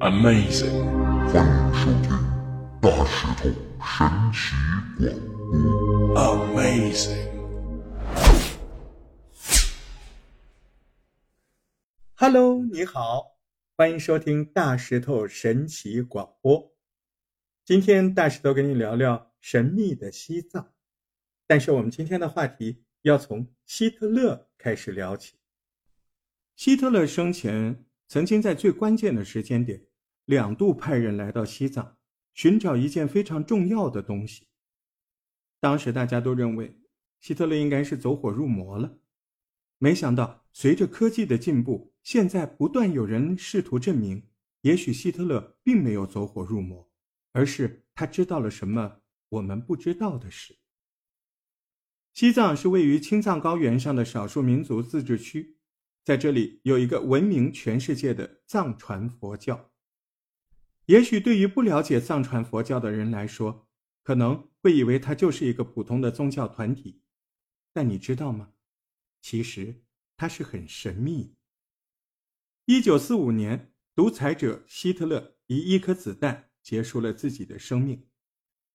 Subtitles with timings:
[0.00, 0.84] Amazing，
[1.32, 2.22] 欢迎收听
[2.80, 4.30] 大石头神奇
[5.02, 5.18] 广
[5.50, 6.14] 播。
[12.14, 13.40] Amazing，Hello，你好，
[13.76, 16.72] 欢迎收听大石头神奇广播。
[17.64, 20.72] 今天大石头跟你聊聊神秘的西藏，
[21.48, 25.37] 但是我们今天的话题要从希特勒开始聊起。
[26.58, 29.80] 希特勒生前曾经在最关键的时间点。
[30.24, 31.96] 两度派人来到西藏，
[32.34, 34.48] 寻找一件非常重要的东西。
[35.60, 36.80] 当时大家都认为
[37.20, 38.98] 希特勒应该是走火入魔了，
[39.78, 44.24] 没想到随着科技的进步，现在不断有人试图证明，
[44.62, 46.90] 也许希特勒并没有走火入魔，
[47.30, 50.58] 而是他知道了什么我们不知道的事。
[52.12, 55.56] 西藏是位于青藏高原上的少数民族自治区，
[56.08, 59.72] 在这里有一个闻名全世界的藏传佛教。
[60.86, 63.68] 也许对于不了解藏传佛教的人来说，
[64.02, 67.02] 可能会以为它就是一个普通的宗教团体，
[67.74, 68.54] 但你知道吗？
[69.20, 69.82] 其实
[70.16, 71.34] 它是很神秘。
[72.64, 78.08] 一九四五年，独裁者希特勒以一颗子弹结束了自己的生命，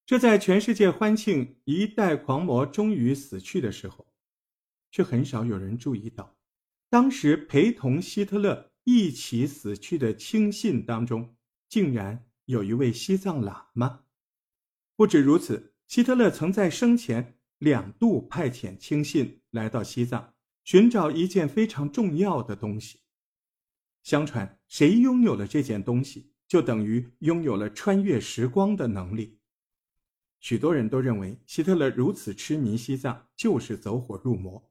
[0.06, 4.06] 这在全世界欢庆一代狂魔终于死去的时候，
[4.92, 6.36] 却很少有人注意到，
[6.94, 11.34] 当时陪同希特勒一起死去的亲信当中。
[11.68, 14.04] 竟然有一位西藏喇嘛。
[14.94, 23.00] 不止如此，希特勒曾在生前两度派遣亲信来到西藏，寻找一件非常重要的东西。
[24.04, 29.40] 相传，谁拥有了这件东西，就等于拥有了穿越时光的能力。
[30.38, 34.70] 许多人都认为希特勒如此痴迷西藏就是走火入魔，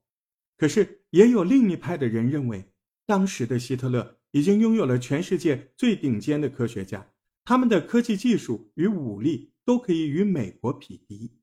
[0.64, 2.64] 可是也有另一派的人认为，
[3.06, 4.18] 当时的希特勒。
[4.32, 7.12] 已经拥有了全世界最顶尖的科学家，
[7.44, 11.38] 他们的科技技术与武力都可以与美国匹敌。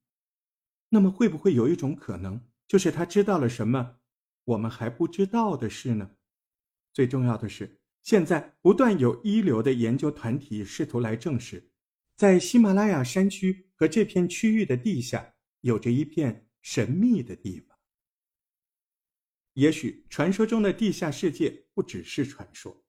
[0.88, 3.96] 那么，会不会有一种可能，就是他知道了什么
[4.42, 6.12] 我们还不知道的事呢？
[6.94, 11.70] 最重要的是，现在不断有一流的研究团体试图来证实，
[12.16, 17.69] 在喜马拉雅山区和这片区域的地下，有着一片神秘的地方。
[19.60, 22.82] 也许传说中的地下世界不只是传说。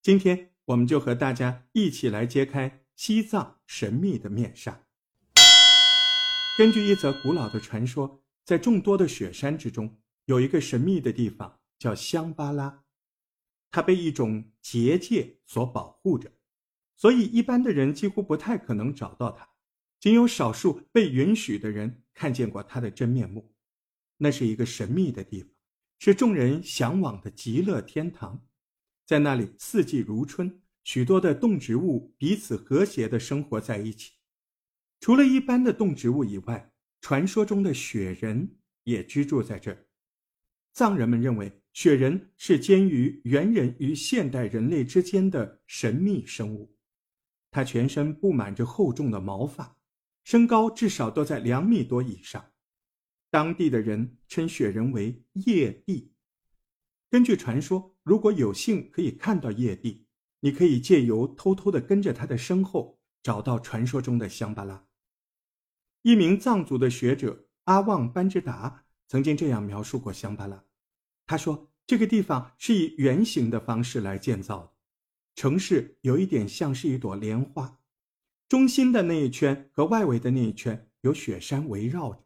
[0.00, 4.86] 今天，我们就和大家一起来揭开西藏神秘的面纱。
[6.56, 12.84] 根据一则古老的传说，在众多的雪山之中，有一个神秘的地方叫香巴拉，
[13.70, 16.32] 它被一种结界所保护着，
[16.96, 19.46] 所以一般的人几乎不太可能找到它。
[20.00, 23.54] 仅有少数被允许的人看见过它的真面目。
[24.16, 25.53] 那是一个神秘的地方。
[25.98, 28.44] 是众人向往的极乐天堂，
[29.06, 34.12] 在那里四季如春，许多的动植物彼此和谐的生活在一起。
[35.00, 39.86] 除了一般的动植物以外，传说中的雪人也居住在这儿。
[40.72, 46.74] 藏人们认为，雪人是介于猿人与现代人类之间的神秘生物，
[47.50, 49.76] 它全身布满着厚重的毛发，
[50.24, 52.52] 身高至少都在两米多以上。
[53.34, 56.12] 当地的人称雪人为叶帝。
[57.10, 60.06] 根据传说，如果有幸可以看到叶帝，
[60.38, 64.86] 你可以借由偷偷的跟着他的身后，找到传说中的香巴拉。
[66.02, 70.62] 一名藏族的学者阿旺班智达曾经这样描述过香巴拉：
[71.26, 74.72] 他说，这个地方是以圆形的方式来建造的，
[75.34, 77.80] 城市有一点像是一朵莲花，
[78.48, 82.23] 中心的那一圈和外围的那一圈有雪山围绕着。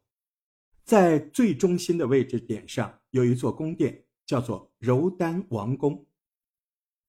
[0.89, 6.07] 在最中心的位置点上有一座宫殿，叫做柔丹王宫。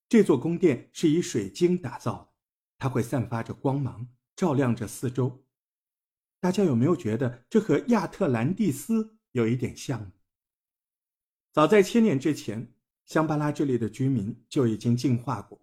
[0.10, 2.28] 这座宫殿是以水晶打造的，
[2.78, 5.46] 它会散发着光芒，照亮着四周。
[6.42, 10.12] 大家有没有觉得这和亚特兰蒂斯有一点像？
[11.54, 12.74] 早在千年之前，
[13.06, 15.58] 香巴拉这里的居民就已经进化过，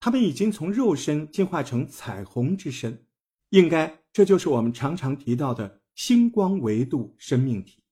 [0.00, 3.04] 他们已经从肉身进化成彩虹之身，
[3.50, 5.81] 应该这就是我们常常提到的。
[5.94, 7.84] 星光维度生命体，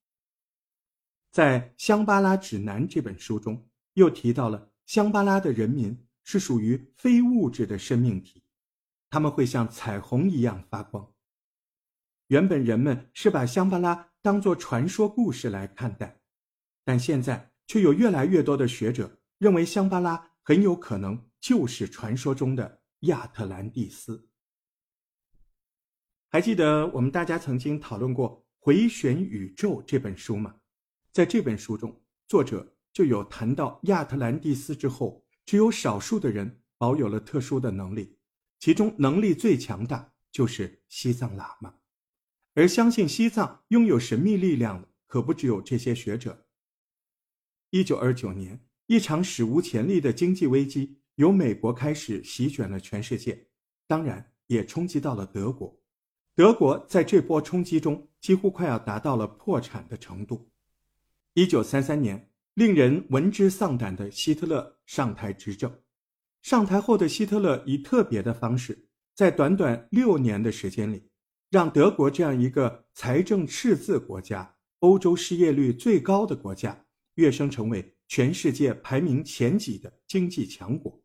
[1.30, 8.42] 在《香巴拉指南》这本书中，又提到了香巴拉的人民是属于非物质的生命体，
[9.10, 11.12] 他们会像彩虹一样发光。
[12.28, 16.20] 原本人们是把香巴拉当作传说故事来看待，
[16.84, 24.29] 但现在却有越来越多的学者认为香巴拉很有可能就是传说中的亚特兰蒂斯。
[26.32, 30.54] 还记得我们大家曾经讨论过《回旋宇宙》这本书吗？
[31.10, 38.16] 在这本书中，作者就有谈到亚特兰蒂斯之后，只有少数的人保有了特殊的能力，
[38.60, 41.74] 其中能力最强大就是西藏喇嘛，
[42.54, 46.46] 而相信西藏拥有神秘力量的可不只有这些学者。
[47.70, 53.48] 一九二九年，一场史无前例的经济危机由美国开始席卷了全世界，
[53.88, 55.79] 当然也冲击到了德国。
[56.40, 60.50] 德国在这波冲击中几乎快要达到了破产的程度。
[61.34, 65.70] 一九三三年，令人闻之丧胆的希特勒上台执政。
[66.40, 71.10] 上台后的希特勒以特别的方式，在短短六年的时间里，
[71.50, 80.98] 让德国这样一个财政赤字国家、欧洲失业率最高的国家，跃升成为全世界排名前几的经济强国。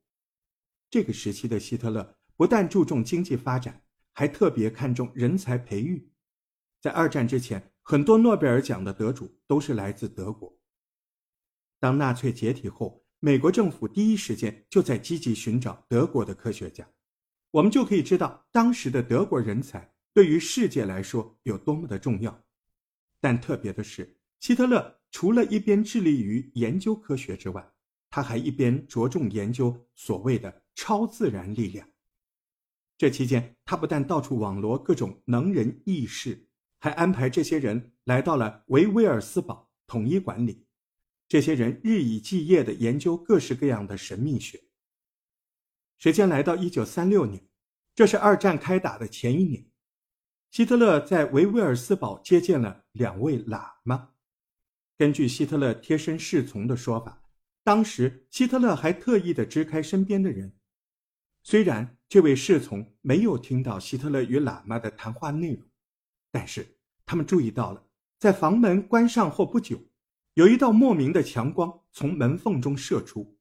[0.90, 3.82] 这个时期的希特勒不但注重经济发展。
[4.18, 6.10] 还特别看重人才培育，
[6.82, 10.58] 在二战之前，很多诺贝尔奖的得主都是来自德国。
[11.82, 16.90] 当纳粹解体后，美国政府第一时间就在积极寻找德国的科学家，
[17.52, 22.42] 我们就可以知道当时的德国人才对于世界来说有多么的重要。
[23.20, 27.70] 但特别的是，希特勒除了一边致力于研究科学之外，
[28.10, 31.86] 他还一边着重研究所谓的超自然力量。
[32.98, 36.48] 这期间，他不但到处网罗各种能人异士，
[36.80, 40.66] 还安排这些人来到了维威尔斯堡统一管理。
[41.28, 44.62] 这些人日以继夜地研究各式各样的神秘学。
[45.98, 47.48] 时间来到一九三六年，
[47.96, 49.66] 这是二战开打的前一年。
[50.52, 54.12] 希特勒在维威尔斯堡接见了两位喇嘛。
[54.98, 57.22] 根据希特勒贴身侍从的说法，
[57.62, 60.56] 当时希特勒还特意地支开身边的人。
[61.48, 65.64] 虽然这位侍从没有听到希特勒与喇嘛的谈话内容，
[66.32, 67.88] 但是他们注意到了，
[68.18, 69.80] 在房门关上后不久，
[70.34, 73.38] 有一道莫名的强光从门缝中射出。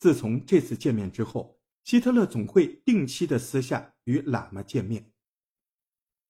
[0.00, 5.12] 自从这次见面之后，希特勒总会定期的私下与喇嘛见面。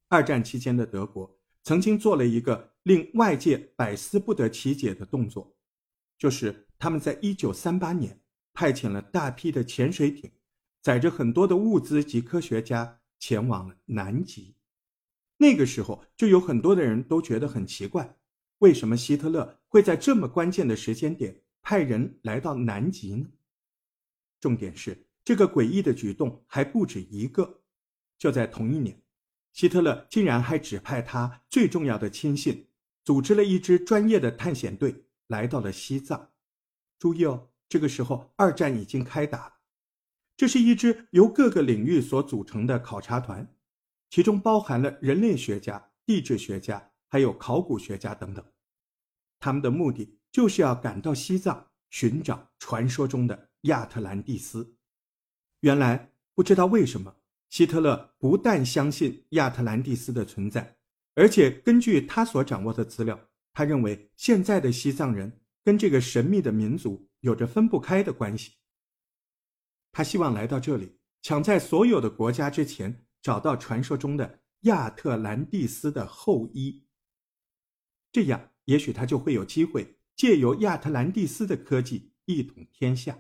[0.08, 5.56] 二战期间的德国曾经做了一个令外界百思不得其解的动作，
[6.18, 8.20] 就是他们在1938年。
[8.56, 10.32] 派遣了大批的潜水艇，
[10.80, 14.56] 载着很多的物资及科学家前往了南极。
[15.36, 18.16] 那个时候，就有很多的人都觉得很奇怪，
[18.60, 23.26] 为什么希特勒会在这么关键的时间点派人来到南极呢？
[24.40, 27.62] 重点是，这个诡异的举动还不止一个。
[28.16, 28.98] 就在同一年，
[29.52, 32.66] 希特勒竟然还指派他最重要的亲信，
[33.04, 36.30] 组织了一支专业的探险队来到了西藏。
[36.98, 37.50] 注意哦。
[37.68, 39.52] 这个时候，二战已经开打了。
[40.36, 43.54] 这是一支由各个领域所组成的考察团，
[44.10, 48.44] 其中包含了人类学家、地质学家，还有考古学家等等。
[49.38, 54.76] 他们的目的就是要赶到西藏寻找传说中的亚特兰蒂斯。
[55.60, 57.16] 原来，不知道为什么，
[57.48, 60.76] 希特勒不但相信亚特兰蒂斯的存在，
[61.14, 63.18] 而且根据他所掌握的资料，
[63.52, 67.10] 他认为现在的西藏人跟这个神秘的民族。
[67.20, 68.52] 有着分不开的关系。
[69.90, 76.86] 他希望来到这里，抢在所有的国家之前找到传说中的亚特兰蒂斯的后裔。
[78.12, 83.18] 这样，也许他就会有机会借由亚特兰蒂斯的科技一统天下。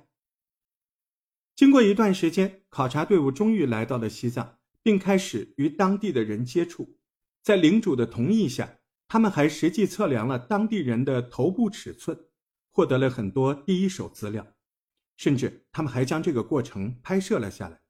[1.56, 6.96] 经过一段时间，考察队伍终于来到了西藏，并开始与当地的人接触。
[7.42, 12.16] 在领主的同意下，他们还实际测量了当地人的头部尺寸。
[12.76, 14.46] 获得了很多第一手资料，
[15.16, 17.80] 甚至他们还将这个过程拍摄了下来。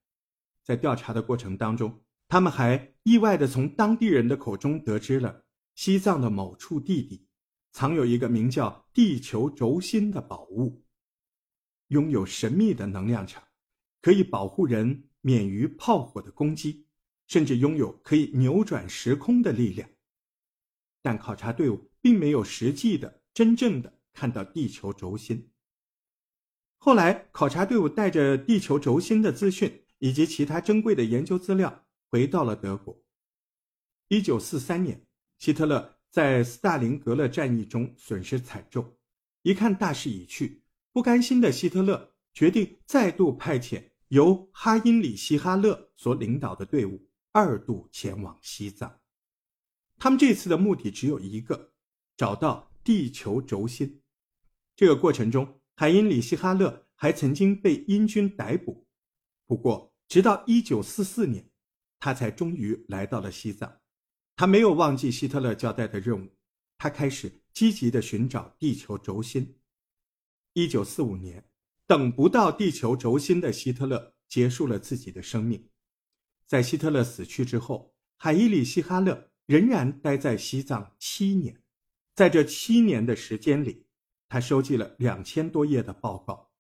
[0.62, 7.26] 在调查的过程当中，他们还意外的从当地人的口中得知了西藏的某处地底
[7.72, 10.84] 藏有一个名叫地球轴心的宝物，
[11.88, 13.42] 拥有神秘的能量场，
[14.00, 16.86] 可以保护人免于炮火的攻击，
[17.26, 19.90] 甚至拥有可以扭转时空的力量。
[21.02, 23.92] 但考察队伍并没有实际的、真正的。
[24.16, 25.50] 看到地球轴心。
[26.78, 32.98] 后来，考察队伍带着地球轴心的资讯以及其他珍贵的研究资料回到了德国。
[34.08, 35.06] 一九四三年，
[35.38, 38.96] 希特勒在斯大林格勒战役中损失惨重，
[39.42, 49.00] 一看大势已去，不甘心的希特勒决定再度派遣由哈因里希·哈勒所领导的队伍二度前往西藏。
[49.98, 51.72] 他们这次的目的只有一个：
[52.16, 54.02] 找到地球轴心。
[54.76, 58.86] 这个过程中，海因里希·哈勒还曾经被英军逮捕。
[59.46, 61.50] 不过，直到1944年，
[61.98, 63.80] 他才终于来到了西藏。
[64.36, 66.28] 他没有忘记希特勒交代的任务，
[66.76, 69.58] 他开始积极的寻找地球轴心。
[70.52, 71.48] 一九四五年，
[71.86, 75.70] 等不到地球轴心的希特勒结束了自己的生命。
[76.46, 81.62] 在希特勒死去之后，海伊里希·哈勒仍然待在西藏七年。
[82.14, 83.85] 在这七年的时间里，
[84.28, 86.50] 他收集了两千多页的报告。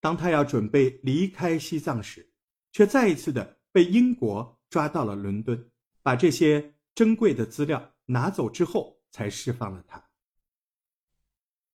[0.00, 2.32] 当他要准备离开西藏时，
[2.72, 5.70] 却再一次的被英国抓到了伦敦，
[6.02, 10.04] 把这些珍贵的资料拿走之后，才释放了他。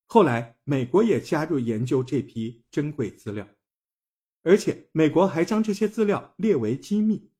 [0.06, 3.46] 后来，美国也加入研究这批珍贵资料，
[4.42, 7.30] 而且美国还将这些资料列为机密，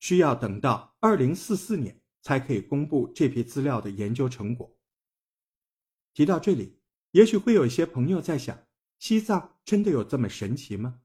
[0.00, 4.76] 需要等到二零四四年才可以公布这批资料的研究成果。
[6.14, 6.78] 提到这里，
[7.12, 8.66] 也许会有一些朋友在想：
[8.98, 11.00] 西藏真的有这么神奇吗？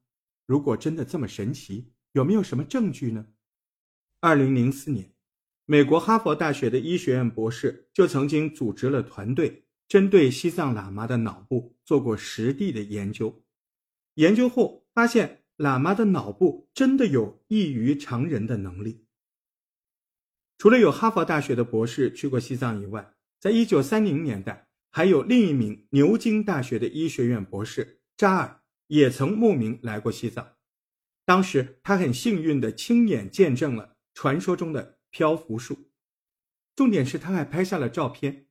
[0.46, 3.28] 如果真的这么神奇，有没有什么证据呢？
[4.20, 5.14] 二零零四年，
[5.66, 9.64] 美国哈佛大学的医学院博士就曾经组织了团队。
[9.88, 13.42] 针对西藏喇嘛的脑部做过实地的研究，
[14.16, 19.06] 研究后发现喇嘛的脑部真的有异于常人的能力。
[20.58, 24.67] 除了有哈佛大学的博士去过西藏以外，在一九三零年代，
[24.98, 30.56] 还有另一名牛津大学的医学院博士扎尔也曾慕名来过西藏。
[31.24, 35.92] 当时他很幸运地亲眼见证了传说中的漂浮术，
[36.76, 38.48] 重点是他还拍下了照片。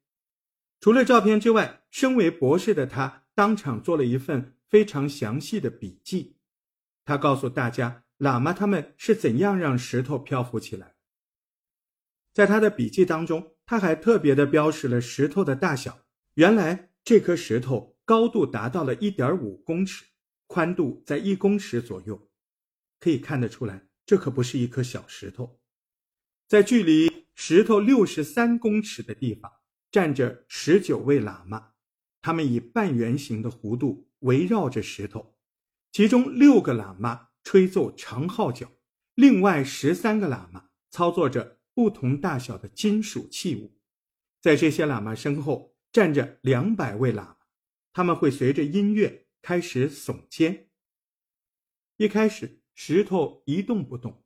[0.79, 6.37] 除了照片之外，身为博士的他当场做了一份非常详细的笔记。
[7.05, 10.95] 他告诉大家，喇嘛他们是怎样让石头漂浮起来。
[12.33, 16.06] 在他的笔记当中，他还特别的标识了石头的大小。
[16.37, 20.07] 原来这颗石头高度达到了一点五公尺，
[20.47, 22.31] 宽度在一公尺左右。
[23.00, 25.61] 可以看得出来，这可不是一颗小石头。
[26.49, 29.52] 在距离石头六十三公尺的地方。
[29.88, 31.69] 站着十九位喇嘛，
[32.21, 35.38] 他们以半圆形的弧度围绕着石头，
[35.90, 38.71] 其中六个喇嘛吹奏长号角，
[39.14, 43.78] 另外十三个喇嘛操作着不同大小的金属器物。
[44.43, 47.37] 在这些喇嘛身后站着两百位喇嘛，
[47.95, 50.69] 他们会随着音乐开始耸肩。
[51.97, 54.23] 一开始石头一动不动，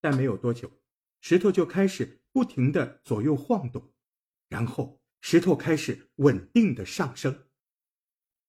[0.00, 0.82] 但没有多久，
[1.20, 3.94] 石头就开始不停地左右晃动，
[4.48, 5.00] 然后。
[5.20, 7.46] 石头开始稳定的上升，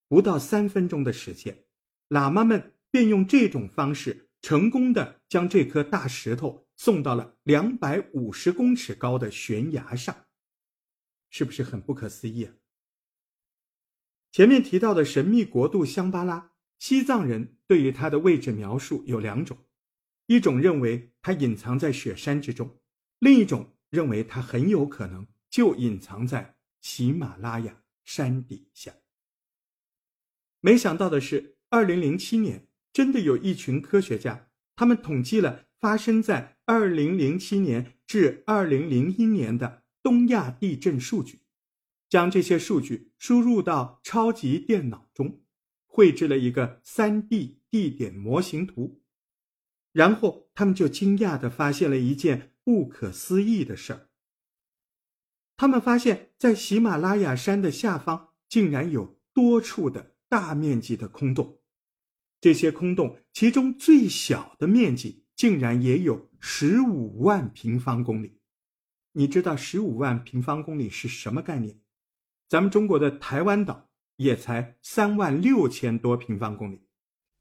[0.08, 1.66] 不到三分钟的时间，
[2.08, 10.26] 喇嘛们便用这种方式成功的将这颗大石头送到了两百五十公尺高的悬崖上，
[11.30, 12.54] 是不是很不可思议啊？
[14.34, 16.50] 前面提到的神秘国度香巴拉，
[16.80, 19.56] 西藏人对于它的位置描述有两种，
[20.26, 22.80] 一种认为它隐藏在雪山之中，
[23.20, 26.56] 另一种认为它很有可能就隐藏在。
[26.80, 28.92] 喜马拉雅山底下，
[30.60, 41.38] 没想到的是，二零零七年真的有一群科学家，他们统计了发生在二零零七年至二零零一年的东亚地震数据，
[42.08, 45.42] 将这些数据输入到超级电脑中，
[45.86, 49.02] 绘制了一个三 D 地点模型图，
[49.92, 54.08] 然后他们就惊讶地发现了一件不可思议的事儿。
[55.56, 61.60] 他们发现，在喜马拉雅山的下方，竟然有多处的大面积的空洞。
[62.40, 68.40] 这些空洞，其中最小的面积竟然也有十五万平方公里。
[69.12, 71.80] 你知道十五万平方公里是什么概念？
[72.48, 76.86] 咱们中国的台湾岛也才三万六千多平方公里，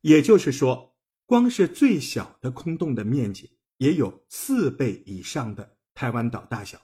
[0.01, 0.95] 也就是说，
[1.25, 6.81] 光是最小的空洞的面积也有四倍以上的台湾岛大小。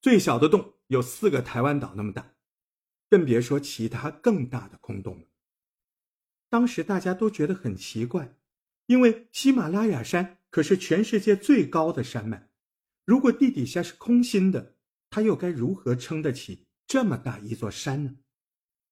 [0.00, 2.34] 最小的洞有四个台湾岛那么大，
[3.08, 5.26] 更别说其他更大的空洞了。
[6.50, 8.36] 当时大家都觉得很奇怪，
[8.86, 12.50] 因为喜马拉雅山可是全世界最高的山脉，
[13.04, 14.76] 如果地底下是空心的，
[15.08, 18.16] 它又该如何撑得起这么大一座山呢？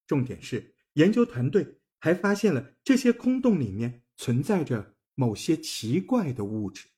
[0.07, 6.89] 重点是，研究团队还发现了这些空洞里面存在着某些奇怪的物质，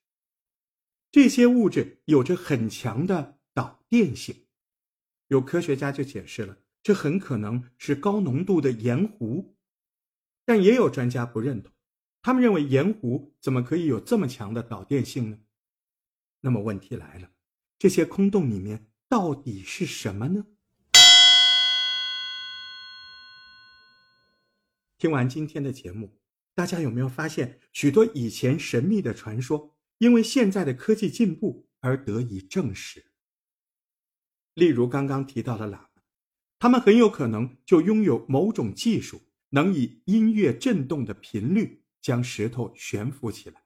[1.10, 3.40] 这些物质有着很强的。
[3.56, 4.48] 导电性，
[5.28, 9.56] 有科学家就解释了，这很可能是高浓度的盐湖，
[10.44, 11.72] 但也有专家不认同，
[12.20, 15.38] 他们认为盐湖怎么可以有这么强的导电性呢？
[16.40, 17.30] 那么问题来了，
[17.78, 20.44] 这些空洞里面到底是什么呢？
[25.04, 26.18] 听完今天的节目，
[26.54, 33.04] 大家有没有发现许多以前神秘的传说，因为现在的科技进步而得以证实？
[34.54, 35.88] 例如刚刚提到的喇嘛，
[36.58, 39.20] 他们很有可能就拥有某种技术，
[39.50, 43.64] 能以音乐震动的频率将石头悬浮起来。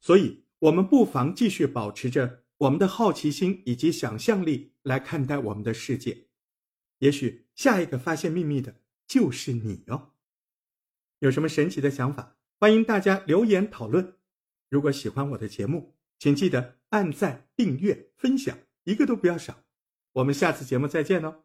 [0.00, 6.28] 所以，我们不妨继续保持着我们的好奇心以及想象力来看待我们的世界。
[7.00, 10.12] 也许下一个发现秘密的就是你哦。
[11.20, 14.16] 有什么神奇的想法，欢迎大家留言讨论。
[14.68, 19.62] 如果喜欢我的节目，请记得按赞、订阅、分享，一个都不要少。
[20.12, 21.43] 我们下次节目再见喽。